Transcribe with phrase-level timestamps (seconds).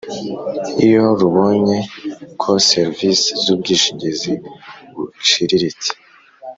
[0.85, 1.77] Iyo rubonye
[2.41, 4.33] ko serivisi z ubwishingizi
[4.95, 5.91] buciriritse